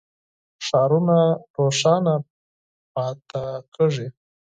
[0.65, 1.17] ښارونه
[1.57, 2.15] روښانه
[2.93, 3.41] پاتې
[3.73, 4.07] کېږي.